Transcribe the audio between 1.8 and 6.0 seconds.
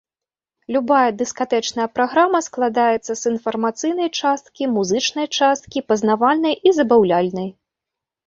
праграма складаецца з інфармацыйнай часткі, музычнай часткі,